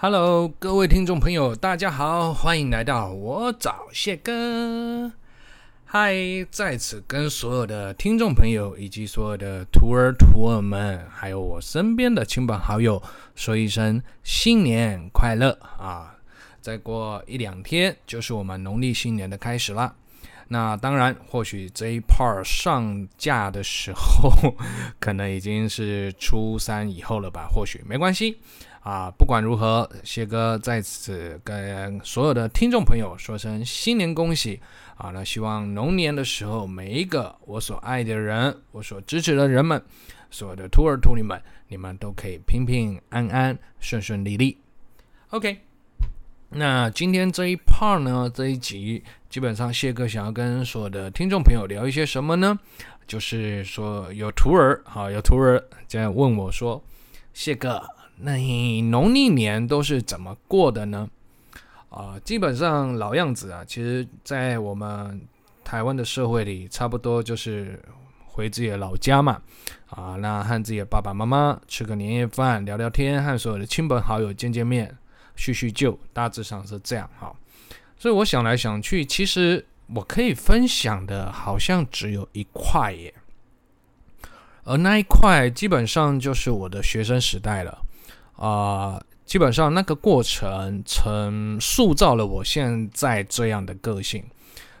[0.00, 5.10] Hello，各位听众朋友，大家好，欢迎来到我找谢哥。
[5.84, 6.14] 嗨，
[6.52, 13.02] 在此跟所有的听众朋友以及所有的徒儿徒儿们，还有我身边的亲朋好友，
[13.34, 16.14] 说一声新年快乐啊！
[16.60, 19.92] 再过一两天就是我们农历新年的开始啦。
[20.46, 24.30] 那当然，或许这一 part 上架的时候，
[25.00, 27.48] 可能已经是初三以后了吧？
[27.52, 28.38] 或许没关系。
[28.80, 34.60] 啊，不管如何，谢哥在此跟所有的听众朋友说声新年恭喜
[34.96, 35.10] 啊！
[35.12, 39.82] 那希望龙年的时候，每一个我所爱的人，我所支持的人们，
[40.30, 44.56] 所有的徒儿徒女们，你们都可以平平安安、顺顺利利。
[45.30, 45.58] OK，
[46.50, 52.58] 那今天这一 part 呢，这一集基本上谢哥想要跟所有的听众朋友聊一些什么呢？
[53.06, 56.82] 就是说有徒儿，好，有徒儿这样问我说，
[57.34, 57.82] 谢哥。
[58.20, 61.08] 那你农历年都是怎么过的呢？
[61.90, 65.20] 啊、基本上老样子啊，其实，在我们
[65.64, 67.82] 台湾的社会里，差不多就是
[68.26, 69.40] 回自己的老家嘛，
[69.88, 74.94] 啊，那和自己的爸爸妈妈吃个年夜饭，聊聊天，和所有的亲朋好友见见面，
[75.34, 77.34] 叙叙旧，大致上是这样哈。
[77.98, 83.14] 所以我想来想去，其实我可以分享的，好像只有一块耶，
[84.64, 87.86] 而那一块基本上就是我的学生时代了。
[88.38, 94.22] 啊、基本上那个过程曾塑造了我现在这样的个性，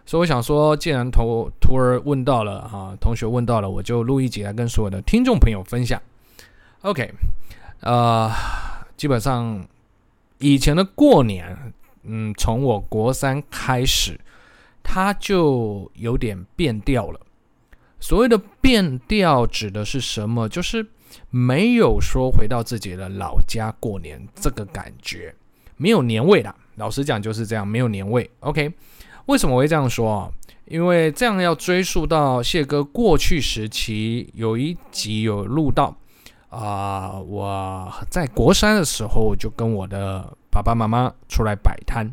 [0.06, 6.00] 所以我想说，既然徒徒儿问到了哈，同学问到了，我就录一集来跟所有的听众朋友分享。
[6.82, 7.12] OK，
[7.80, 8.30] 呃，
[8.96, 9.66] 基本上
[10.38, 11.72] 以前的过年，
[12.04, 14.20] 嗯，从我国三开始，
[14.84, 17.18] 它就有点变调了。
[17.98, 20.48] 所谓的变调指的是什么？
[20.48, 20.86] 就是。
[21.30, 25.34] 没有说回到自己的老家过年这个感觉，
[25.76, 26.54] 没有年味啦。
[26.76, 28.30] 老实讲就是这样，没有年味。
[28.40, 28.72] OK，
[29.26, 30.30] 为什么会这样说啊？
[30.66, 35.96] 因为这样要追溯到谢哥过去时期，有一集有录到
[36.50, 42.10] 啊、我在国三的时候就跟我的爸爸妈妈出来摆摊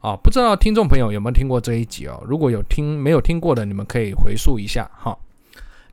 [0.00, 0.14] 啊。
[0.16, 2.22] 不知道听众朋友有没有听过这一集哦？
[2.26, 5.18] 如果有听没有听过的，你们可以回溯一下哈。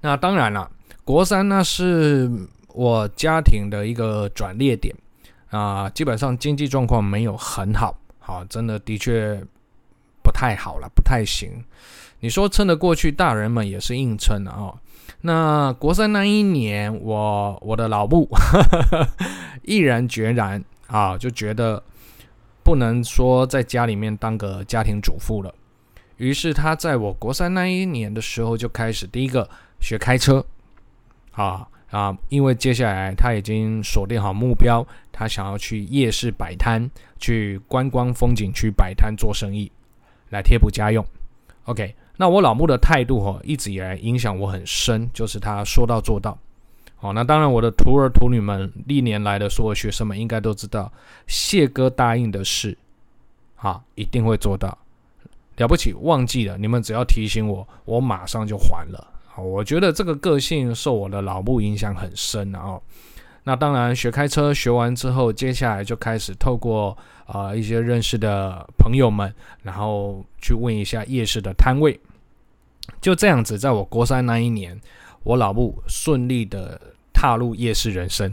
[0.01, 0.69] 那当然了。
[1.05, 2.29] 国三那是
[2.69, 4.93] 我家庭的一个转捩点
[5.51, 9.39] 啊，基本上经济状况没有很好，好，真的的确
[10.23, 11.63] 不太好了，不太行。
[12.21, 14.79] 你说撑得过去，大人们也是硬撑的哦。
[15.21, 18.27] 那国三那一年，我我的老母
[19.61, 21.83] 毅然决然啊，就觉得
[22.63, 25.53] 不能说在家里面当个家庭主妇了，
[26.17, 29.47] 于是他在我国三那一年的时候就开始第一个
[29.79, 30.43] 学开车。
[31.35, 32.17] 啊啊！
[32.29, 39.71] 因为接下来他已经锁定好目标，他想要去夜市摆摊，去观光风景区摆摊做生意，
[40.29, 41.05] 来贴补家用。
[41.65, 46.37] OK，那我老母的态度哈，一直以来影响我很深，就是他说到做到。
[46.97, 50.91] 好，那当然我的徒儿徒女们，历年来的所有学生们应该都知道，
[51.27, 52.77] 谢哥答应的事，
[53.57, 54.77] 啊，一定会做到。
[55.57, 59.14] 了不起，忘记了，你们只要提醒我，我马上就还了。
[59.37, 62.79] 我觉得这个个性受我的老母影响很深，啊，
[63.43, 71.99] 那当然学开车学完之后，接下来就开始透过啊、一些认识的朋友们，然后去问一下夜市的摊位，
[73.01, 74.79] 就这样子，在我国三那一年，
[75.23, 76.79] 我老母顺利的
[77.13, 78.31] 踏入夜市人生，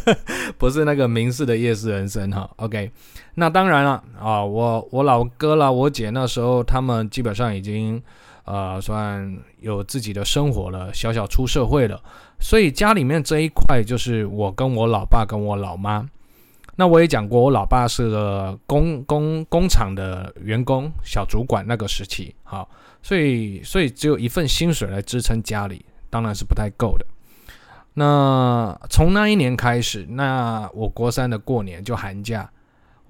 [0.56, 2.48] 不是那个明示的夜市人生哈。
[2.56, 2.90] OK，
[3.34, 8.02] 那当然了啊，我我老哥啦，我姐那时候他们基本上已经。
[8.48, 12.02] 呃，算有自己的生活了，小小出社会了，
[12.40, 16.08] 所以家里面这一块就是我跟我老爸跟我老妈。
[16.76, 22.66] 那我也讲过，我老爸是个工工工厂的员工，小主管那个时期，好，
[23.02, 27.04] 所以所以只有一份薪水来支撑家里，当然是不太够的。
[27.94, 32.48] 那从那一年开始，那我国三的过年就寒假，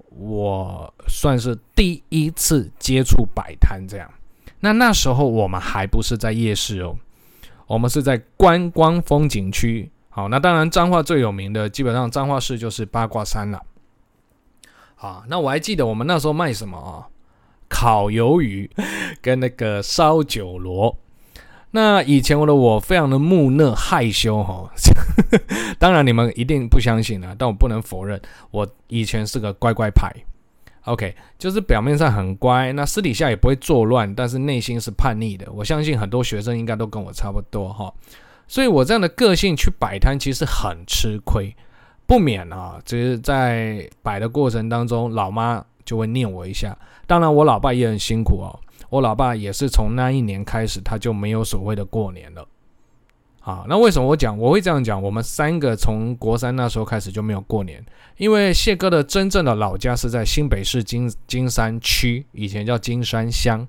[0.09, 4.09] 我算是第一次接触摆摊这样。
[4.61, 6.97] 那那时候我们还不是在夜市哦，
[7.67, 9.89] 我们是在观光风景区。
[10.09, 13.61] 好，那当然彰化最有名的，基本上彰化市就是八卦山了。
[14.95, 17.07] 啊，那我还记得我们那时候卖什么啊？
[17.69, 18.69] 烤鱿鱼
[19.21, 20.97] 跟那个烧酒螺。
[21.71, 24.67] 那以前我的我非常的木讷害羞哈，
[25.77, 28.19] 当然你们一定不相信啊，但我不能否认，
[28.49, 30.11] 我以前是个乖乖牌。
[30.85, 35.51] OK，就是表面上很乖，那私底下也不会作乱，但是内心是叛逆的。
[35.51, 37.93] 我相信很多学生应该都跟我差不多哈，
[38.47, 41.55] 所以我这样的个性去摆摊其实很吃亏。
[42.07, 46.75] 不免啊，只是在摆的过程当中，老妈就会念我一下。
[47.05, 48.49] 当然，我老爸也很辛苦哦。
[48.89, 52.43] 我老爸也是从那一年开始，他就没有所谓的过年了。
[53.49, 55.01] 啊，那为什么我讲我会这样讲？
[55.01, 57.83] 我们三个从国三那时候开始就没有过年，
[58.17, 63.67] 因为谢哥的真正的老家是在新北市金金山区，以前叫金山乡。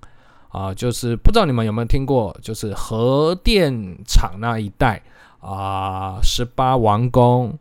[0.49, 3.73] 啊，就是不知道你们有没有听过，就是核电
[4.05, 5.01] 厂那一带
[5.39, 7.57] 啊，十八王宫，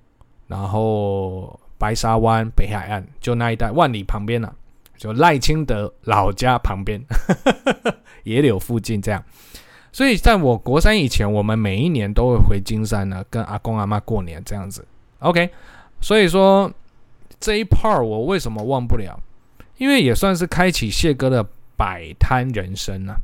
[0.48, 4.56] 然后白沙湾北海岸，就那一带万里旁边呢、啊，
[4.98, 7.00] 就赖清德老家旁边，
[8.26, 9.24] 野柳附近这样。
[9.92, 14.86] 所以在我国三以前，我们每一年都会回金山呢，跟阿公阿妈过年这样子。
[15.20, 15.50] OK，
[16.02, 16.72] 所以说
[17.40, 19.20] 这一 part 我为什么忘不了？
[19.78, 21.46] 因为也算是开启谢哥的。
[21.80, 23.16] 摆摊人生啊，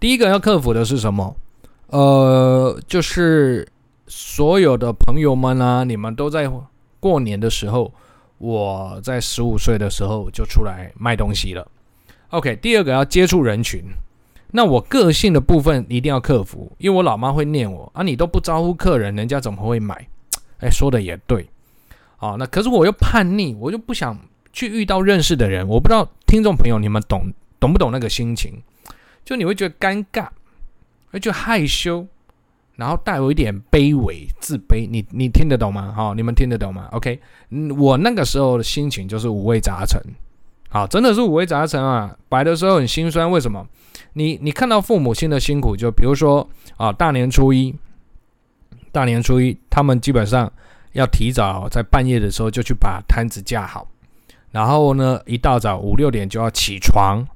[0.00, 1.36] 第一个要克服的是什么？
[1.88, 3.68] 呃，就是
[4.06, 6.50] 所有的朋友们啊，你们都在
[7.00, 7.92] 过年的时候，
[8.38, 11.70] 我在十五岁的时候就出来卖东西了。
[12.30, 13.82] OK，第二个要接触人群，
[14.50, 20.08] 那我个性的部分一定要克服，因为我老妈会念我啊，你都不招呼客人，人家怎么会买？
[20.60, 21.48] 哎，说的也对，
[22.16, 24.18] 啊，那可是我又叛逆，我就不想
[24.52, 27.32] 去遇到认识的人，我不知道听众朋友你们懂。
[27.60, 28.62] 懂不懂那个心情？
[29.24, 30.28] 就你会觉得尴尬，
[31.10, 32.06] 会觉得害羞，
[32.76, 34.88] 然后带有一点卑微、自卑。
[34.88, 35.92] 你你听得懂吗？
[35.92, 37.18] 好，你们听得懂吗？OK，
[37.50, 40.00] 嗯，我那个时候的心情就是五味杂陈。
[40.68, 42.14] 好，真的是五味杂陈啊！
[42.28, 43.66] 摆的时候很心酸，为什么？
[44.12, 47.74] 你你看到父母亲的辛苦，就比如说啊，大年初一，
[48.92, 50.52] 大年初一，他们基本上
[50.92, 53.88] 要提早在半夜的时候就去把摊子架好，
[54.50, 57.26] 然后呢，一大早五六点就要起床。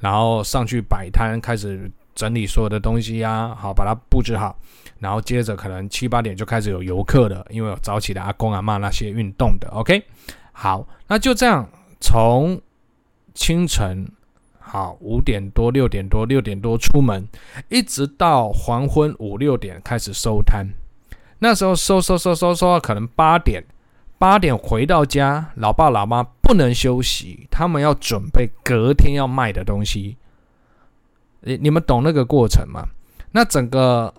[0.00, 4.54] 然后上去摆摊，开始整理所有的东西呀、啊，好把它布置好。
[4.98, 9.68] 然后接着可能七八点就开始有游客了，因为有早起的阿公阿嬷那些运动的。
[9.70, 10.02] OK，
[10.52, 11.66] 好，那就这样
[12.06, 12.60] 从
[13.32, 14.06] 清晨
[14.58, 17.26] 好五点多六点多六点多出门，
[17.70, 20.66] 一直到黄昏五六点开始收摊。
[21.38, 23.64] 那时候收收收收收可能八点。
[24.18, 30.16] 八点回到家，老爸老妈不能休息，他们要准备隔天要卖的东西。
[31.40, 32.86] 你你们懂那个过程吗？
[33.32, 34.12] 那整个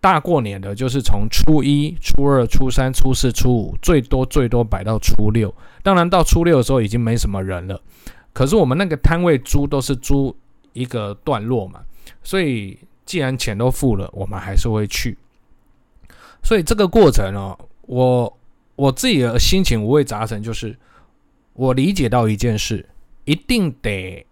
[0.00, 5.54] 大过年的，就是从初一、初二、初三、初四、初五，最多最多摆到初六。
[5.82, 7.80] 当然到初六的时候已经没什么人了。
[8.32, 10.34] 可是我们那个摊位租都是租
[10.72, 11.80] 一个段落嘛，
[12.22, 15.16] 所以既然钱都付了，我们还是会去。
[16.42, 18.36] 所以这个过程哦，我。
[18.76, 20.74] 我自己的心情五味杂陈，就是
[21.52, 22.88] 我理解到一件事，
[23.26, 24.24] 一定得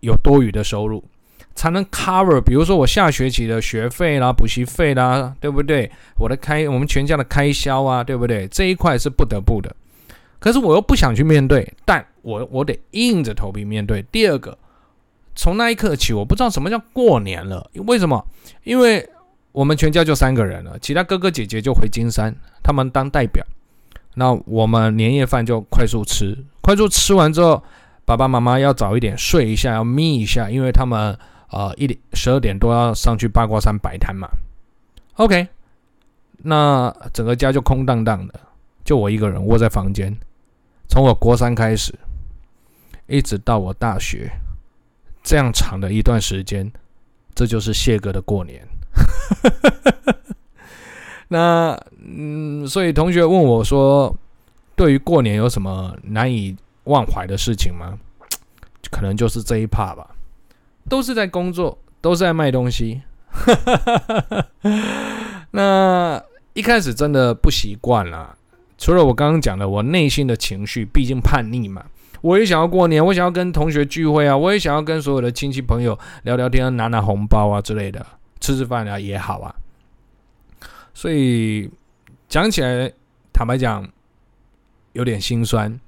[0.00, 1.02] 有多余的收入，
[1.54, 5.90] 才能 cover，比如说我下学期的学费啦、补习费啦，对不对？
[6.16, 8.46] 我的开，我们全家的开销啊，对不对？
[8.48, 9.74] 这一块是不得不的，
[10.38, 14.02] 可是我又不想去面对，但我我得硬着头皮面对。
[14.10, 14.56] 第二个，
[15.34, 18.24] 从那一刻起，我不知道什么叫过年了，为什么？
[18.64, 19.08] 因为
[19.52, 23.44] 我们全家就三个人了，其他哥哥姐姐就回金山，他们当代表。
[24.14, 27.62] 那我们年夜饭就快速吃，快速吃完之后，
[28.04, 31.18] 爸爸妈妈要早一点睡一下，要眯一下，因为他们
[31.52, 34.28] 呃一点十二点多要上去八卦山摆摊嘛。
[35.14, 35.46] OK，
[36.38, 38.40] 那整个家就空荡荡的，
[38.82, 40.12] 就我一个人窝在房间。
[40.88, 41.94] 从我国三开始，
[43.06, 44.30] 一直到我大学，
[45.22, 46.70] 这样长的一段时间，
[47.34, 48.66] 这就是谢哥的过年。
[51.28, 54.14] 那嗯，所以同学问我说，
[54.76, 56.54] 对于过年有什么难以
[56.84, 57.98] 忘怀的事情吗？
[58.92, 60.11] 可能就是这一趴吧，
[60.88, 63.02] 都是在工作，都是在卖东西。
[65.52, 66.22] 那
[66.52, 68.36] 一开始真的不习惯啦，
[68.76, 71.84] 除了我刚刚讲的，我内心的情绪，毕竟叛逆嘛，
[72.20, 78.04] 我也想要过年，我想要跟同学聚会啊，我也想要跟所有的亲戚朋友聊聊天，拿拿红包啊之类的，
[78.40, 79.54] 吃吃饭啊也好啊。
[80.94, 81.70] 所以
[82.28, 82.92] 讲起来，
[83.32, 83.88] 坦白讲，
[84.92, 85.80] 有点心酸。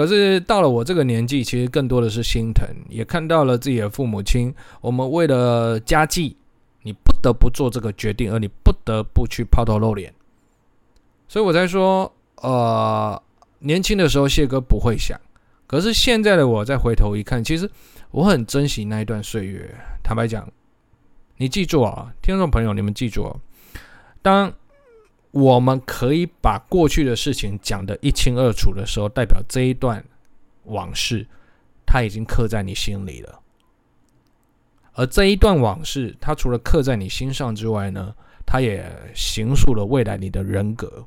[0.00, 4.54] 可是到了我这个年纪，其实更多的是心疼，也看到了自己的父母亲。
[4.80, 6.38] 我们为了家计，
[6.84, 10.10] 你不得不做这个决定，而你不得不去抛头露脸。
[11.28, 13.22] 所以我才说，呃，
[13.58, 15.20] 年轻的时候谢哥不会想，
[15.66, 17.70] 可是现在的我再回头一看，其实
[18.10, 19.70] 我很珍惜那一段岁月。
[20.02, 20.50] 坦白讲，
[21.36, 23.36] 你记住啊，听众朋友，你们记住啊。
[24.22, 24.50] 当
[25.32, 30.04] 我们可以把过去的事情讲得一清二楚的时候，代表这一段
[30.64, 31.26] 往事，
[31.86, 33.40] 它已经刻在你心里了。
[34.94, 38.12] 而这一段往事，它除了刻在你心上之外呢，
[38.44, 38.84] 它也
[39.14, 41.06] 形塑了未来你的人格。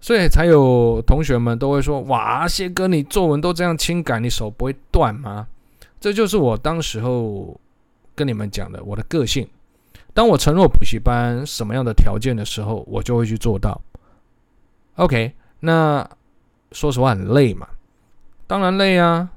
[0.00, 5.46] 所以才有同学们都会说：“哇，谢哥，你作文都这样轻感，你手不会断吗？”
[6.00, 7.58] 这就是我当时候
[8.14, 9.48] 跟你们讲的我的个性。
[10.14, 13.78] 当我承诺补习班什么样的条件的时候，我就会去做到。
[14.94, 16.08] OK，那
[16.72, 17.68] 说实话很累嘛，
[18.46, 19.28] 当然累啊。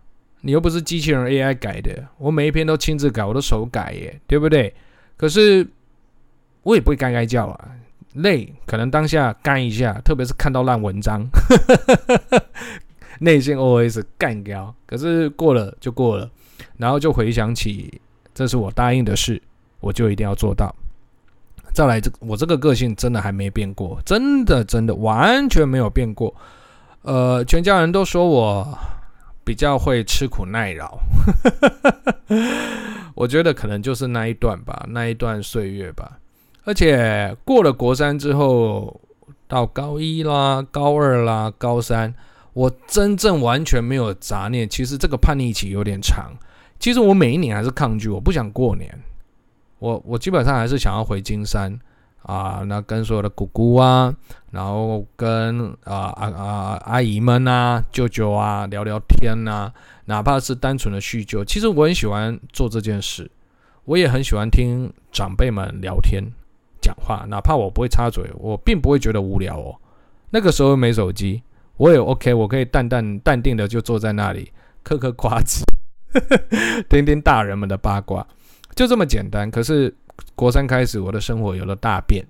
[0.42, 4.74] 你又不是机器人 AI 改的，我每一篇都亲自改，我都手改耶，对不对？
[5.18, 5.68] 可是
[6.62, 7.72] 我也不会该该叫啊，
[8.14, 11.28] 累可能当下干一下，特别是看到烂文章，
[13.20, 14.74] 内心 OS 干掉。
[14.86, 16.30] 可是过了就过了，
[16.78, 18.00] 然后就回想起
[18.34, 19.42] 这是我答应的事。
[19.80, 20.74] 我就一定要做到。
[21.74, 26.34] 再来，这我这个个性真的还没变过，真的真的完全没有变过。
[27.04, 28.78] 呃，全家人都说我
[29.44, 30.98] 比较会吃苦耐劳，
[33.14, 36.20] 我觉得可能就是那一段吧，那一段岁月吧。
[36.64, 39.00] 而且过了国三之后，
[39.48, 42.14] 到高一啦、高二啦、高三，
[42.54, 44.68] 我真正完全没有杂念。
[44.68, 46.34] 其实这个叛逆期有点长。
[46.80, 49.00] 其实我每一年还是抗拒，我不想过年。
[49.80, 51.78] 我我基本上还是想要回金山
[52.24, 54.14] 啊，那跟所有的姑姑啊，
[54.52, 59.72] 然后跟啊啊啊阿姨们呐、舅舅啊聊聊天呐、
[60.06, 63.30] 哪怕是单纯的叙旧，其实我很喜欢做这件事，
[63.86, 66.24] 我也很喜欢听长辈们聊天
[66.82, 69.76] 讲话，哪怕我不会插嘴，我并不会觉得无聊哦。
[70.32, 71.42] 那个时候没手机，
[71.78, 74.52] 我也 OK，我可以淡淡淡定的就坐在那里
[74.84, 75.64] 嗑嗑瓜子，
[76.90, 78.28] 听听大人们的八卦。
[78.78, 79.92] 就这么简单，可是
[80.36, 82.24] 国三开始，我的生活有了大变，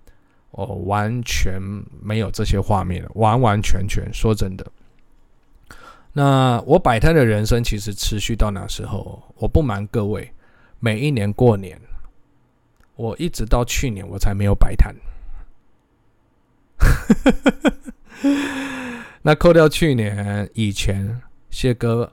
[0.51, 1.61] 我完全
[2.01, 4.65] 没有这些画面了，完完全全说真的。
[6.13, 9.21] 那我摆摊的人生其实持续到哪时候？
[9.35, 10.31] 我不瞒各位，
[10.79, 11.77] 每一年过年，
[12.95, 14.95] 我一直到去年我才没有摆摊。
[19.21, 22.09] 那扣掉去年以前，谢哥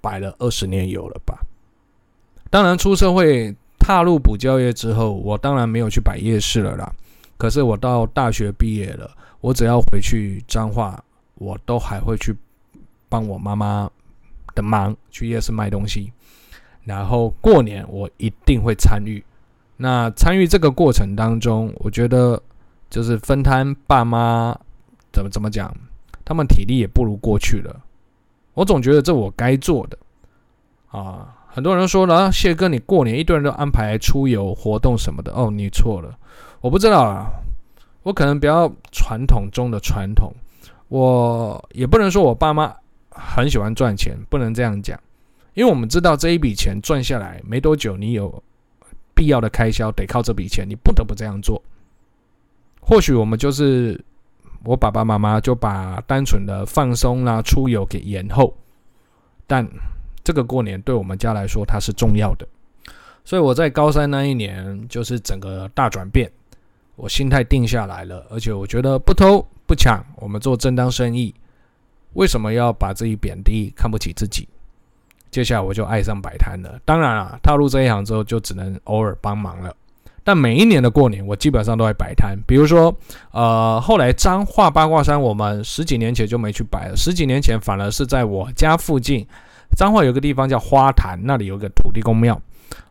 [0.00, 1.38] 摆了二十年有了吧？
[2.50, 3.54] 当然出社会。
[3.80, 6.92] 踏入补教业之后，我当然没有去摆夜市了啦。
[7.36, 9.10] 可是我到大学毕业了，
[9.40, 11.02] 我只要回去彰化，
[11.34, 12.36] 我都还会去
[13.08, 13.90] 帮我妈妈
[14.54, 16.12] 的忙，去夜市卖东西。
[16.84, 19.24] 然后过年我一定会参与。
[19.76, 22.40] 那参与这个过程当中，我觉得
[22.90, 24.54] 就是分摊爸妈
[25.12, 25.74] 怎么怎么讲，
[26.24, 27.74] 他们体力也不如过去了。
[28.52, 29.98] 我总觉得这我该做的
[30.90, 31.34] 啊。
[31.52, 35.32] 很多人说呢，谢哥，你过年一堆人都安排出游活动什么的。
[35.32, 36.16] 哦，你错了，
[36.60, 37.26] 我不知道啊，
[38.04, 40.32] 我可能比较传统中的传统，
[40.86, 42.72] 我也不能说我爸妈
[43.10, 44.96] 很喜欢赚钱，不能这样讲，
[45.54, 48.42] 因为我们知道这一笔钱赚下来没多久，你有
[49.12, 51.60] 必要的开销得靠这笔钱，你不得不这样做。
[52.80, 54.00] 或许我们就是
[54.62, 58.54] 我爸爸妈妈就把单纯的放松啦、出游给延后，
[59.48, 59.68] 但。
[60.30, 62.46] 这个过年对我们家来说，它是重要的，
[63.24, 66.30] 所以我在高三那一年就是整个大转变，
[66.94, 71.34] 我心态定下来了，而且我觉得不偷不抢，我们做正当生意，
[72.12, 74.48] 为什么要把自己贬低，看不起自己？
[75.32, 76.78] 接下来我就爱上摆摊了。
[76.84, 79.74] 当然啊，踏入这一行之后，就只能偶尔帮忙了。
[80.22, 82.38] 但每一年的过年，我基本上都会摆摊。
[82.46, 82.96] 比如说，
[83.32, 89.26] 呃，后来彰化八卦山，我们十几年前就没去摆了，十几年前反而是在我家附近。
[89.76, 92.40] 彰化有个地方叫花坛，那里有个土地公庙，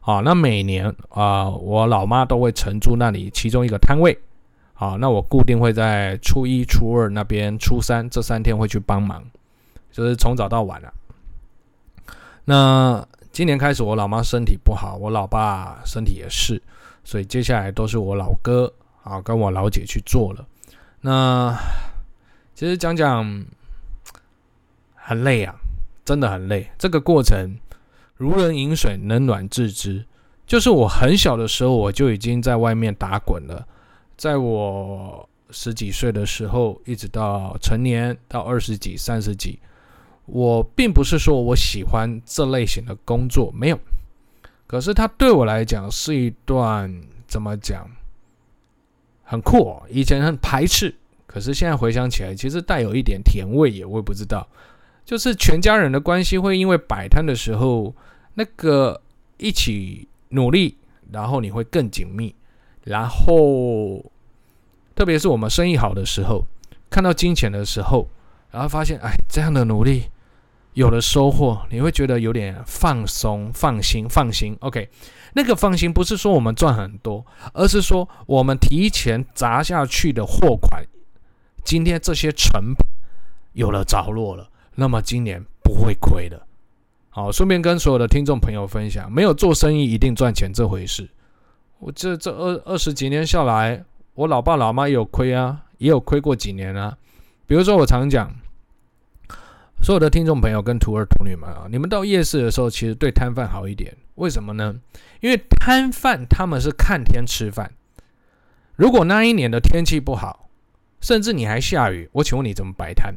[0.01, 4.17] 啊，那每年啊、我老妈都会承租那里其中一个摊位，
[4.73, 9.23] 啊，那我固定会在初一、初二那边，初三这三天会去帮忙，
[9.91, 10.93] 就是从早到晚了、啊。
[12.45, 16.59] 那今年开始，我老妈身体不好，我老爸身体也是，
[17.03, 20.43] 所以接下来都是我老哥啊跟我老姐去做了。
[21.01, 21.55] 那
[22.55, 23.45] 其实讲讲
[24.95, 25.53] 很累啊。
[26.09, 27.55] 真的很累，这个过程
[28.15, 30.03] 如人饮水，冷暖自知。
[30.47, 33.63] 就是我很小的时候，我就已经在外面打滚了。
[34.17, 39.59] 在我十几岁的时候，一直到成年，到二十几、三十几，
[40.25, 43.79] 我并不是说我喜欢这类型的工作，没有。
[44.65, 46.91] 可是它对我来讲是一段
[47.27, 47.87] 怎么讲，
[49.21, 49.79] 很酷。
[49.91, 50.91] 以前很排斥，
[51.27, 54.47] 可是现在回想起来，其实带有一点甜味也，我也不知道。
[55.09, 57.95] 就是全家人的关系会因为摆摊的时候，
[58.35, 59.01] 那个
[59.37, 60.77] 一起努力，
[61.11, 62.35] 然后你会更紧密，
[62.83, 64.05] 然后
[64.93, 66.45] 特别是我们生意好的时候，
[66.91, 68.07] 看到金钱的时候，
[68.51, 70.11] 然后发现哎，这样的努力
[70.75, 74.55] 有了收获，你会觉得有点放松、放心、放心。
[74.59, 74.91] OK，
[75.33, 80.85] 那个放心不是说我们赚很多，而是说我们提前砸下去的货款。
[81.63, 82.87] 今天这些成本
[83.53, 84.47] 有了着落了，
[84.79, 86.41] 那么今年不会亏的。
[87.09, 91.09] 好，顺便跟所有的听众朋友分享，没有做生意一定赚钱这回事。
[91.79, 93.83] 我这这二二十几年下来，
[94.13, 96.97] 我老爸老妈也有亏啊，也有亏过几年啊。
[97.45, 98.33] 比如说我常讲，
[99.81, 103.95] 所有的听众朋友跟徒儿徒女们啊，你们到夜市的时候，其实对摊贩好一点。
[104.15, 104.75] 为什么呢？
[105.19, 107.71] 因为摊贩他们是看天吃饭。
[108.75, 110.49] 如果那一年的天气不好，
[111.01, 113.15] 甚至你还下雨，我请问你怎么摆摊？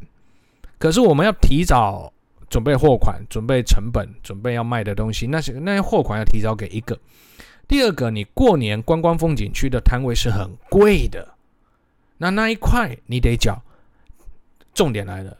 [0.83, 2.11] 可是我们要提早
[2.49, 6.99] 准备货款、准备成本、准备要卖的东西，那些那些货款要提早给一个。
[7.69, 11.35] 第二个，你过年观光风景区的摊位是很贵的，
[12.17, 13.63] 那那一块你得缴。
[14.73, 15.37] 重点来了，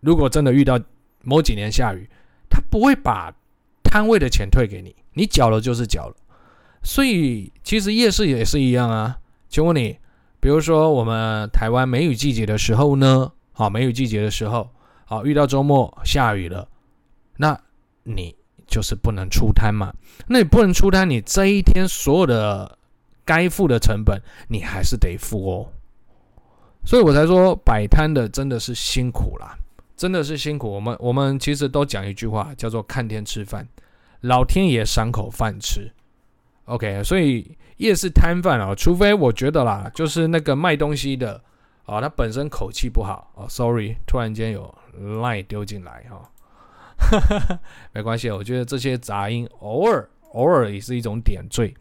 [0.00, 0.80] 如果真的遇到
[1.22, 2.10] 某几年下雨，
[2.50, 3.32] 他不会把
[3.84, 6.16] 摊位的钱退给你，你缴了就是缴了。
[6.82, 9.20] 所以其实夜市也是一样啊。
[9.48, 9.96] 请问你，
[10.40, 13.30] 比如说我们台湾梅雨季节的时候呢？
[13.56, 14.68] 好，梅雨季节的时候，
[15.06, 16.68] 好，遇到周末下雨了，
[17.36, 17.58] 那
[18.02, 18.34] 你
[18.66, 19.94] 就是不能出摊嘛？
[20.26, 22.76] 那你不能出摊，你这一天所有的
[23.24, 25.68] 该付的成本，你还是得付哦。
[26.84, 29.56] 所以我才说摆摊的真的是辛苦啦，
[29.96, 30.68] 真的是辛苦。
[30.68, 33.68] 我们我们其实都讲一句话，叫做看天吃饭，
[34.22, 35.92] 老天爷赏口饭吃。
[36.64, 41.40] OK，所以夜市摊贩啊，除非我觉得啦，就是那个卖东西的
[41.84, 43.46] 啊，他本身口气不好哦。
[43.48, 46.30] Sorry，突然间有 line 丢进来哈，
[47.12, 47.58] 哦、
[47.92, 51.74] 没关系，我觉得这些杂音偶尔偶尔也是一种点缀。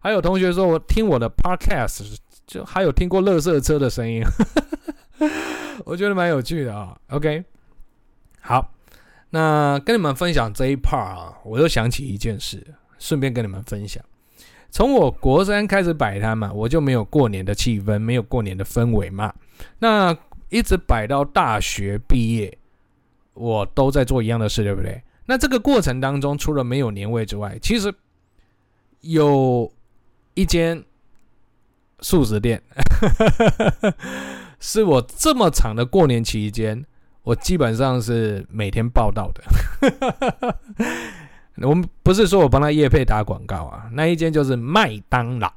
[0.00, 2.16] 还有同学说我听我的 Podcast。
[2.44, 4.22] 就还有听过垃圾车的声音，
[5.86, 6.98] 我觉得蛮有趣的啊。
[7.08, 7.42] OK，
[8.40, 8.74] 好，
[9.30, 14.04] 那跟你们分享这一 part 啊，我又想起一件事，顺便跟你们分享。
[14.70, 19.32] 从我国三开始摆摊嘛，我就没有过年的气氛，没有过年的氛围嘛。
[19.78, 20.16] 那
[20.48, 22.58] 一直摆到大学毕业，
[23.34, 25.02] 我都在做一样的事，对不对？
[25.26, 27.94] 那这个过程当中，除了没有年味之外，其实
[29.00, 29.72] 有
[30.34, 30.84] 一间。
[32.04, 32.60] 素食店，
[34.58, 36.84] 是我这么长的过年期间，
[37.22, 40.56] 我基本上是每天报道的。
[41.68, 45.52] 我们不是说我帮他夜配打广告啊，那一间就是麦当劳。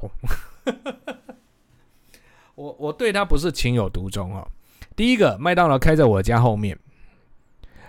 [2.56, 4.48] 我我对他不是情有独钟哦。
[4.96, 6.76] 第一个，麦当劳开在我家后面；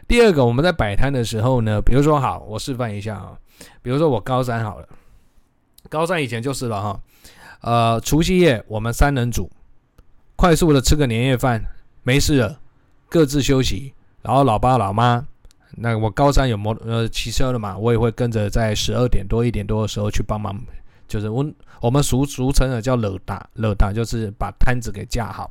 [0.08, 3.38] 第二个，我们在摆摊的时候呢，比如说好，我示范一下啊，
[3.80, 4.88] 比如说我高三好了，
[5.88, 7.00] 高三以前就是了哈。
[7.62, 9.50] 呃，除夕夜我们三人组，
[10.36, 11.62] 快速的吃个年夜饭，
[12.02, 12.60] 没事了，
[13.08, 13.94] 各自休息。
[14.22, 15.24] 然后老爸老妈，
[15.76, 20.60] 那我高三有摩呃骑车的嘛，我也会跟着在十二点多一点多的时候去帮忙，
[21.06, 21.44] 就是我
[21.80, 25.50] 我们俗俗称的叫勒大勒大，就是把摊子给架好。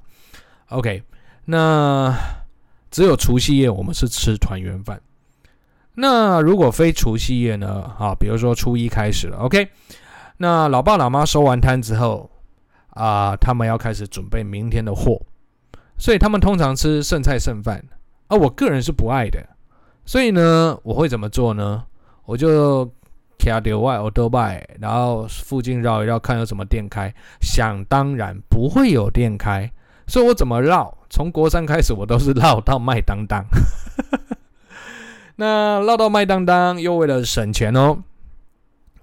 [0.70, 1.04] OK，
[1.46, 2.14] 那
[2.90, 5.02] 只有除夕夜我们是吃团圆饭。
[5.94, 7.84] 那如果非除夕夜呢？
[7.98, 9.70] 啊，比如说初一开始了，OK。
[10.38, 12.30] 那老爸老妈收完摊之后，
[12.90, 15.22] 啊、他们要开始准备明天的货，
[15.98, 17.82] 所以他们通常吃剩菜剩饭，
[18.28, 19.40] 而我个人是不爱的，
[20.06, 21.86] 所以呢，我会怎么做呢？
[22.26, 22.92] 我就
[23.52, 27.14] 卡掉外欧多拜，然后附近绕一绕，看有什么店开。
[27.42, 29.72] 想当然不会有店开，
[30.08, 30.98] 所以我怎么绕？
[31.10, 33.46] 从国三开始，我都是绕到麦当当。
[35.38, 37.98] 那绕到麦当当，又为了省钱哦。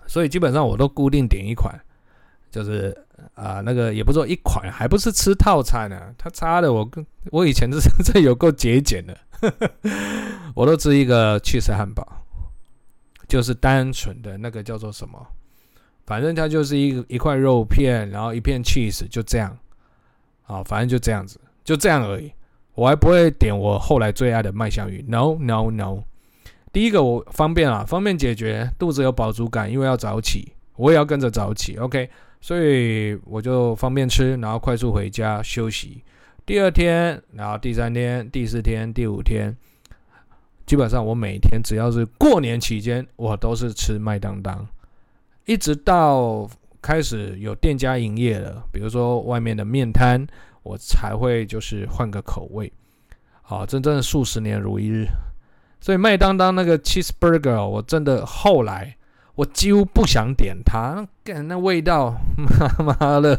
[0.07, 1.75] 所以基本上我都固定点一款，
[2.51, 2.95] 就是
[3.35, 9.17] 啊、那个也不说一款，还不是吃套餐呢、他差的我跟我以前这这有够节俭的，
[10.55, 12.07] 我都吃一个 cheese 汉堡，
[13.33, 15.27] 就是单纯的那个叫做什么，
[16.05, 19.57] 反正它就是一一块肉片，然后一片 cheese，，就这样，
[20.45, 22.31] 啊，反正就这样子，就这样而已。
[22.75, 26.03] 我还不会点我后来最爱的麦香鱼，no no no。
[26.75, 32.11] 第一个我方便啊，方便解决，肚子有饱足感，因为要早起，我也要跟着早起，OK，
[32.43, 36.05] 所以我就方便吃，然后快速回家休息。
[36.45, 39.57] 第二天，然后第三天、第四天、第五天，
[40.73, 44.67] 基本上我每天只要是过年期间，我都是吃麦当当，
[45.45, 46.49] 一直到
[46.81, 50.27] 开始有店家营业了，比如说外面的面摊，
[50.63, 52.73] 我才会就是换个口味。
[53.43, 55.05] 好，真正的数十年如一日。
[55.79, 58.97] 所以麦当当那个 cheeseburger，我真的后来
[59.35, 62.17] 我几乎不想点它，干那味道，
[62.79, 63.39] 妈妈的，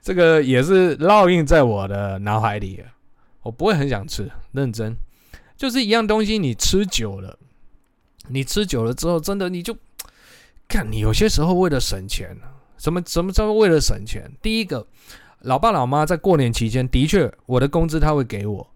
[0.00, 2.82] 这个也是烙印在我的脑海里。
[3.42, 4.96] 我不会很想吃，认真，
[5.56, 7.38] 就是一样东西，你吃久了，
[8.28, 9.76] 你吃久了之后，真的你就
[10.68, 12.36] 看你有些时候为了省钱，
[12.78, 14.30] 什么什么叫为了省钱？
[14.42, 14.86] 第一个，
[15.40, 18.70] 老爸老妈在过年期间的确，我的工资他会给我。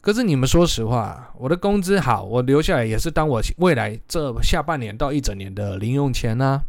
[0.00, 6.62] 可是你们说实话，我的工资好，我留下来也是当我未来这下半年到一整年的零用钱啊。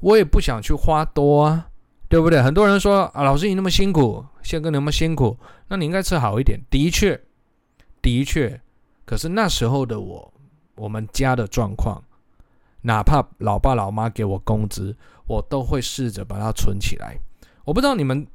[0.00, 1.68] 我也不想去花多啊，
[2.08, 2.42] 对不对？
[2.42, 6.58] 很多人说啊，老师你那么辛苦，宪哥你那么辛苦，那你应该吃好一点。
[6.70, 7.20] 的确，
[8.00, 8.60] 的确。
[9.04, 10.32] 可是那时候的我，
[10.76, 12.02] 我们家的状况，
[12.82, 17.18] 哪怕老爸老妈给我工资，我都会试着把它存起来。
[17.64, 18.26] 我不知道你们，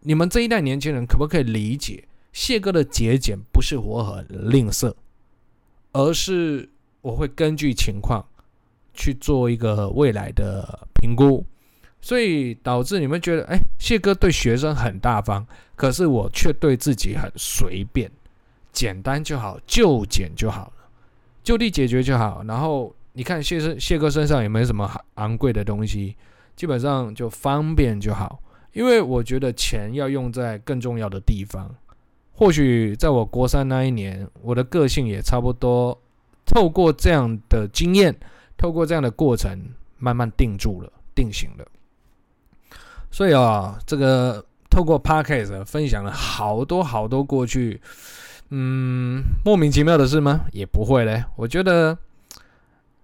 [0.00, 2.06] 你们这一代年轻人可不可以理解？
[2.32, 4.94] 谢哥的节俭不是我很吝啬，
[5.92, 6.68] 而是
[7.00, 8.24] 我会根据情况
[8.94, 11.44] 去做一个未来的评估，
[12.00, 15.44] 所以导致你们觉得，哎，谢哥对学生很大方，
[15.74, 18.08] 可是我却对自己很随便，
[18.72, 20.72] 简单就好，就简就好了，
[21.42, 22.42] 就地解决就好。
[22.46, 26.16] 然后你看谢生谢哥身上也没什么昂贵的东西，
[26.56, 28.40] 基本上就方便就好，
[28.72, 31.74] 因为我觉得钱要用在更重要的地方。
[32.32, 36.00] 或许在我国三那一年，我的个性也差不多，
[36.46, 38.18] 透过这样的经验，
[38.56, 39.58] 透过这样的过程，
[39.98, 41.66] 慢慢定住了，定型了。
[43.10, 47.78] 所以啊，这个透过 Podcast 分享了好多好多过去，
[48.50, 50.46] 嗯，莫名其妙的事吗？
[50.52, 51.24] 也不会嘞。
[51.36, 51.96] 我觉得，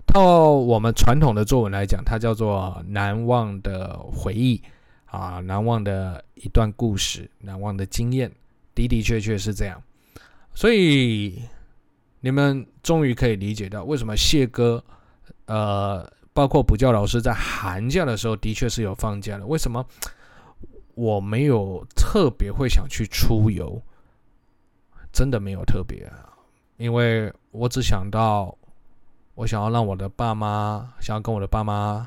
[0.07, 4.61] 套我们传统的作文来讲，它叫做难忘的回忆
[5.07, 8.31] 啊，难忘的一段故事，难忘的经验。
[8.75, 9.83] 的的确确是这样，
[10.53, 11.41] 所以
[12.21, 14.85] 你们终于可以理解到为什么谢哥，
[15.47, 19.47] 呃，包括补教老师在寒假的时候的确是有放假的。
[19.47, 19.83] 为什么
[20.95, 23.81] 我没有特别会想去出游？
[25.17, 26.07] 真的没有特别，
[26.77, 28.55] 因为我只想到
[29.35, 32.07] 我想要让我的爸妈，想要跟我的爸妈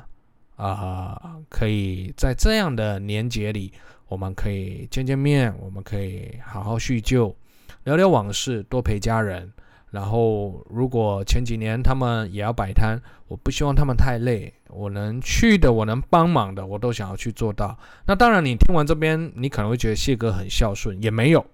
[0.54, 3.72] 啊、可以在这样的年节里。
[4.06, 7.34] 我们可以见见面，我们可以好好叙旧，
[7.82, 9.52] 聊聊往事，多陪家人。
[9.90, 12.96] 然后，如果前几年他们也要摆摊，
[13.26, 14.54] 我不希望他们太累。
[14.68, 17.76] 我能去的，我能帮忙的，我都想要去做到。
[18.06, 21.44] 那当然，你听完这边，你可能会觉得谢哥很孝顺，也没有，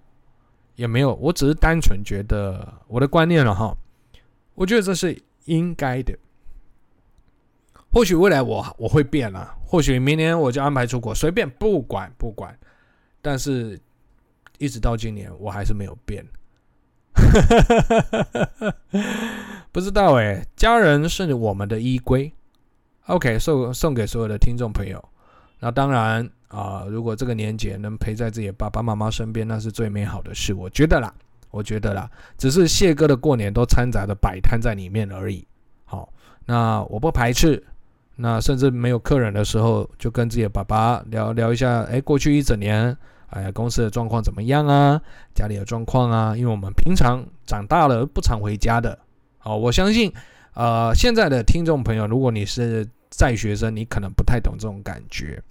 [0.77, 1.15] 也没有。
[1.17, 3.77] 我只是单纯觉得我的观念了哈，
[4.55, 6.17] 我觉得这是应该的。
[7.91, 12.57] 或许未来我我会变了，或许明年我就安排出国，随便不管不管，
[13.23, 13.81] 但是
[14.59, 16.27] 一直到今年我还是没有变，
[19.73, 22.31] 不知道哎，家人是我们的依归
[23.07, 25.03] ，OK，送送给所有的听众朋友。
[25.61, 31.13] 那当然啊、如果这个年节能陪在自己爸爸妈妈身边，那是最美好的事，我觉得啦，
[31.51, 35.47] 我觉得啦，只是谢哥的过年都掺杂着摆摊在里面而已。
[35.85, 36.13] 好，
[36.45, 37.63] 那我不排斥。
[38.19, 42.97] 那甚至没有客人的时候，就跟自己的爸爸聊聊一下，哎，过去一整年，
[43.29, 44.99] 哎，公司的状况怎么样啊？
[45.35, 46.35] 家里的状况啊？
[46.35, 48.99] 因为我们平常长大了不常回家的，
[49.37, 50.11] 好，我相信，
[50.55, 55.43] 呃，现在的听众朋友，如果你是在学生，你可能不太懂这种感觉，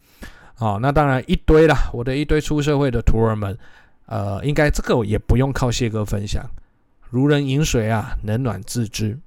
[0.59, 3.57] 哦，那当然一堆啦，我的一堆出社会的徒儿们，
[4.05, 6.43] 呃，应该这个也不用靠谢哥分享，
[7.09, 9.17] 如人饮水啊，冷暖自知，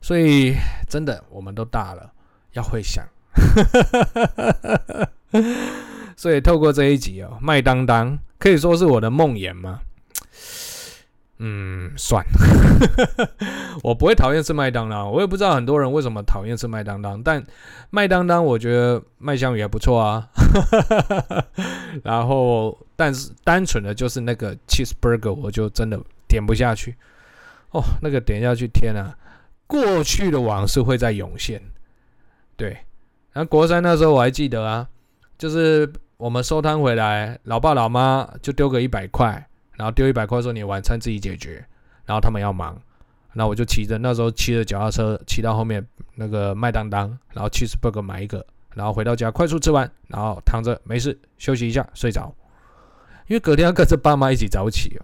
[0.00, 0.54] 所以
[0.88, 2.10] 真的，我们都大了。
[2.54, 3.04] 要会想，
[6.16, 9.80] 所以透过这一集哦，麦当当可以说是我的梦魇吗？
[11.46, 12.24] 嗯，算，
[13.84, 17.44] 我不会讨厌吃麦当劳，我也不知道很多人为什么讨厌吃麦当当，但
[17.90, 20.26] 麦当当我觉得麦香鱼还不错啊。
[22.02, 26.96] 然后，但是单纯的就是那个 cheeseburger，我就真的点不下去。
[27.72, 29.14] 哦，那个点下去，天啊，
[29.66, 31.60] 过去的往事会在涌现。
[32.56, 32.70] 对，
[33.34, 34.88] 然后国三那时候我还记得啊，
[35.36, 39.46] 就是我们收摊回来，老爸老妈就丢个一百块，
[39.76, 41.64] 然后丢一百块说你晚餐自己解决，
[42.04, 42.80] 然后他们要忙，
[43.32, 45.84] 那我就骑着那时候骑着脚踏车骑到后面
[46.14, 52.32] 那个麦当当，然后去十步克买一个，然后回到家快速吃完，然后躺着没事休息一下睡着，
[53.26, 54.96] 因为隔天要跟着爸妈一起早起，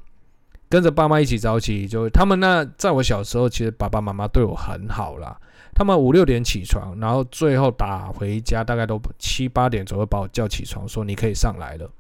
[0.69, 5.37] 跟着爸妈一起早起，就他们那在我小时候其实爸爸妈妈对我很好啦。
[5.73, 11.91] 他们五六点起床，然后最后打回家，大概都七八点左右把我叫起床，说你可以上来了。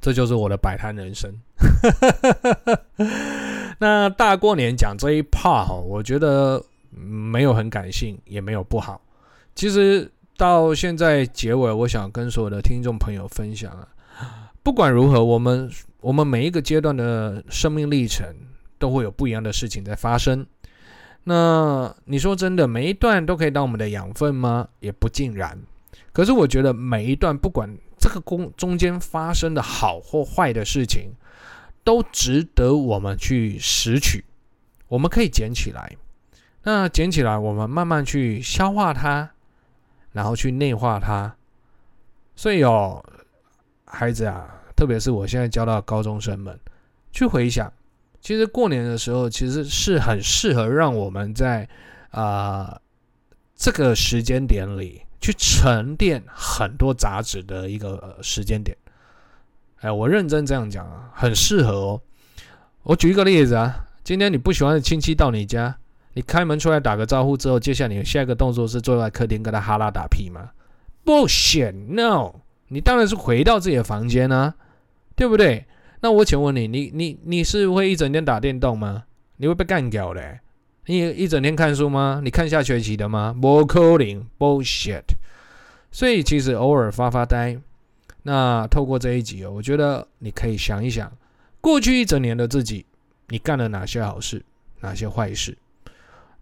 [0.00, 1.32] 这就是我的摆摊人生。
[3.78, 9.00] 那大过年讲这一 part，我觉得没有很感性，也没有不好。
[9.54, 13.88] 其实到现在结尾，我想跟所有的听众朋友分享啊，
[14.62, 18.26] 不管如何，我们我们每一个阶段的生命历程，
[18.78, 20.46] 都会有不一样的事情在发生。
[21.24, 24.68] 那你说真的，每一段都可以当我们的养分吗？
[24.80, 25.58] 也不尽然。
[26.12, 31.12] 可是我觉得每一段不管这个中中间发生的好或坏的事情，
[31.84, 34.24] 都值得我们去拾取。
[34.88, 35.96] 我们可以捡起来，
[36.62, 39.30] 那捡起来，我们慢慢去消化它，
[40.12, 41.36] 然后去内化它。
[42.34, 43.04] 所以哦，
[43.84, 46.58] 孩子啊，特别是我现在教到高中生们，
[47.12, 47.72] 去回想，
[48.20, 51.68] 其实过年的时候，其实是很适合让我们在
[52.10, 52.80] 啊、
[53.54, 58.76] 这个时间点里去沉淀很多杂质的一个呃时间点。
[59.80, 62.00] 哎，我认真这样讲啊，很适合哦。
[62.82, 63.84] 我举一个例子啊。
[64.04, 65.76] 今天你不喜欢的亲戚到你家，
[66.14, 70.48] 你开门出来打个招呼之后，接下来你下一个动作是坐在客厅跟他哈拉打屁吗
[71.04, 72.36] ？Bullshit，no！
[72.68, 74.54] 你当然是回到自己的房间啊，
[75.14, 75.66] 对不对？
[76.00, 79.04] 那我请问你，你你你是会一整天打电动吗？
[79.36, 80.38] 你会被干掉的。
[80.90, 82.22] 你一整天看书吗？
[82.24, 83.36] 你看下学期的吗？
[83.38, 85.04] 不可能，Bullshit。
[85.92, 87.58] 所以其实偶尔发发呆，
[88.22, 91.12] 那透过这一集哦，我觉得你可以想一想，
[91.60, 92.86] 过去一整年的自己。
[93.28, 94.42] 你干了哪些好事，
[94.80, 95.58] 哪些坏事？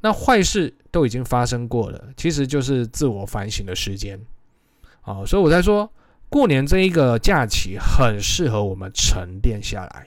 [0.01, 4.17] 那坏事都已经发生过了，其实就是自我反省的时间。
[5.01, 5.91] 啊，所以我才说，
[6.29, 10.07] 过年这一个假期很适合我们沉淀下来。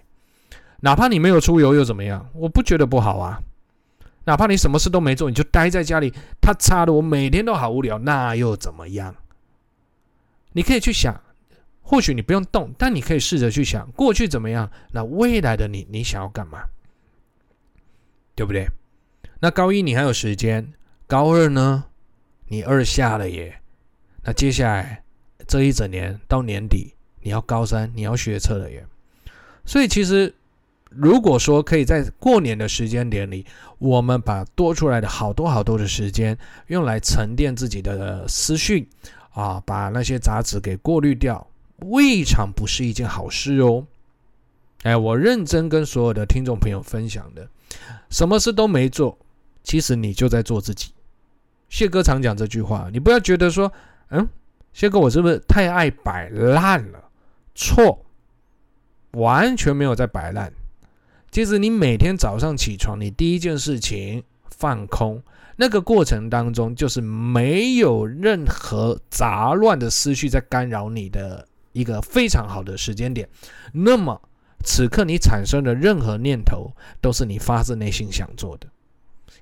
[0.80, 2.30] 哪怕你没有出游又怎么样？
[2.34, 3.42] 我不觉得不好啊。
[4.30, 9.16] 哪怕你什么事都没做，你就待在家里，他擦的我每天都好无聊，那又怎么样？
[10.52, 11.20] 你可以去想。
[11.82, 16.60] 或许你不用动，但你可以试着去想过去怎么样，那未来的你，你想要干嘛？
[18.36, 18.68] 对不对？
[19.40, 20.74] 那高一你还有时间，
[21.08, 21.86] 高二呢？
[22.50, 23.60] 你二下了耶。
[24.22, 25.04] 那接下来
[25.48, 28.86] 这一整年到年底，你要高三，你要学测了耶。
[29.66, 30.36] 所以其实，
[30.90, 33.46] 如果说可以在过年的时间点里，
[33.78, 38.90] 我们把多出来的好多好多的时间用来沉淀自己的思绪
[39.32, 41.46] 啊，把那些杂质给过滤掉。
[41.86, 43.86] 未尝不是一件好事哦。
[44.84, 47.48] 哎，我认真跟所有的听众朋友分享的，
[48.10, 49.18] 什么事都没做，
[49.64, 50.92] 其实你就在做自己。
[51.70, 53.72] 谢哥常讲这句话，你不要觉得说，
[54.10, 54.28] 嗯，
[54.74, 57.04] 谢哥我是不是太爱摆烂了？
[57.54, 58.04] 错，
[59.12, 60.52] 完全没有在摆烂。
[61.32, 65.22] 其实你每天早上起床，你第一件事情放空，
[65.56, 71.48] 那个过程当中就是没有任何杂乱的思绪在干扰你的。
[71.72, 73.30] 一个非常好的时间点，
[73.72, 74.20] 那么
[74.66, 78.68] 此刻你产生的任何念头都是你发自内心想做的。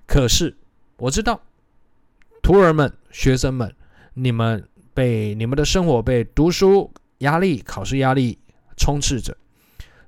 [0.05, 0.55] 可是
[0.97, 1.41] 我知道，
[2.43, 3.73] 徒儿们、学生们，
[4.13, 8.37] 你们被你们的生活被读书压力、考试压力
[8.75, 9.35] 充斥着，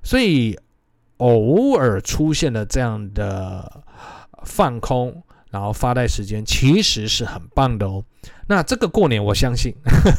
[0.02, 0.56] 所以
[1.20, 3.84] 偶尔出现了这样的
[4.44, 5.22] 放空。
[5.50, 8.04] 然后发呆时间其实是很棒的哦。
[8.46, 10.10] 那这个过年，我相信呵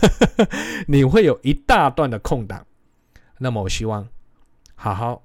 [0.44, 0.50] 呵
[0.90, 2.68] 你会有一大段的空档。
[3.38, 4.06] 那么我希望
[4.76, 5.24] 好好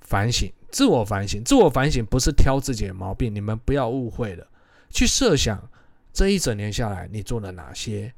[0.00, 1.44] 反省，自我反省。
[1.44, 4.46] 自我反省不是挑自己的毛病，你们不要误会了。
[4.88, 5.62] 去设想
[6.10, 8.10] 这一整年下来你做了哪些，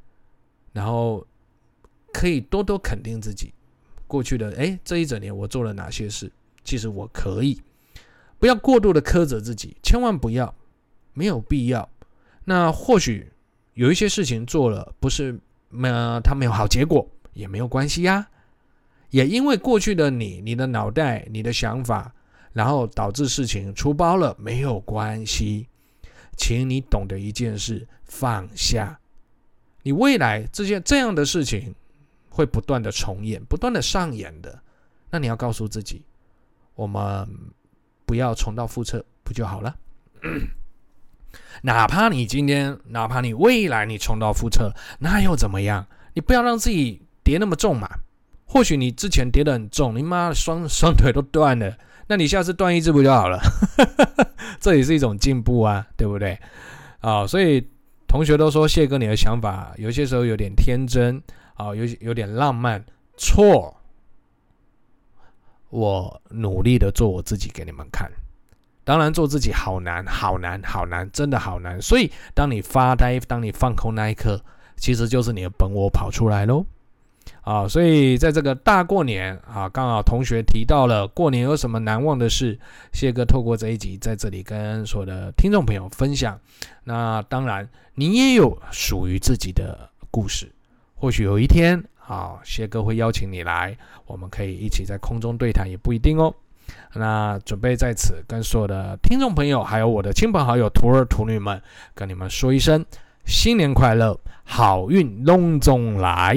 [0.73, 1.27] 然后
[2.13, 3.53] 可以多多肯定自己
[4.07, 4.55] 过去的。
[4.57, 6.31] 哎，这一整年我做了哪些事？
[6.71, 7.61] 其实我可以，
[8.39, 10.55] 不要过度的苛责自己，千万不要。
[11.15, 11.91] 没有必要。
[12.45, 13.33] 那或许
[13.75, 15.37] 有一些事情做了，不是
[15.83, 18.25] 呃，他没有好结果，也没有关系呀。
[19.11, 22.15] 也因为过去的你、你的脑袋、你的想法，
[22.53, 25.67] 然后导致事情出包了，没有关系。
[26.37, 29.01] 请你懂得一件事：放下。
[29.83, 31.75] 你未来这些这样的事情
[32.29, 34.63] 会不断的重演，不断的上演的。
[35.11, 36.03] 那你要告诉自己，
[36.81, 37.29] 我们
[38.07, 39.77] 不要重蹈覆辙，不就好了？
[41.61, 45.87] 哪怕你今天，哪怕你未来你重蹈覆辙，那又怎么样？
[46.15, 47.87] 你不要让自己跌那么重嘛。
[48.47, 53.39] 或许你之前跌得很重，你妈的双双腿都断了，那你下次断一只不就好了？
[54.59, 56.41] 这也是一种进步啊，对不对？
[57.01, 57.63] 啊、所以
[58.09, 61.23] 同学都说谢哥你的想法有些时候有点天真
[61.55, 62.83] 啊、有有点浪漫。
[63.19, 63.77] 错，
[65.71, 68.11] 我努力的做我自己给你们看。
[68.85, 71.81] 当然，做自己好难，好难，好难，真的好难。
[71.81, 74.43] 所以，当你发呆，当你放空那一刻，
[74.77, 76.67] 其实就是你的本我跑出来喽。
[77.43, 82.59] 啊，所以在这个大过年啊，刚好同学提到了过年有什么难忘的事，
[82.93, 86.41] 谢哥透过这一集在这里跟所有的听众朋友分享。
[86.83, 90.51] 那当然，你也有属于自己的故事。
[90.97, 96.35] 或许有一天啊，谢哥会邀请你来，我们可以一起在空中对谈，也不一定哦。
[96.95, 101.63] 那准备在此跟所有的听众朋友，还有我的亲朋好友、徒儿徒女们，
[101.95, 102.85] 跟你们说一声
[103.25, 106.37] 新年快乐，好运隆中来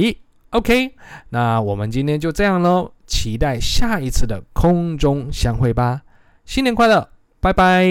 [0.52, 0.94] OK，
[1.30, 6.04] 那我们今天就这样喽，期待下一次的空中相会吧。
[6.46, 7.10] 新年快乐，
[7.40, 7.84] 拜拜。